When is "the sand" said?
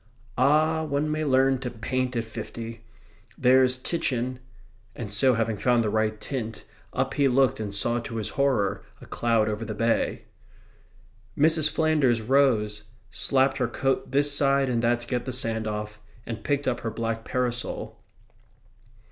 15.25-15.67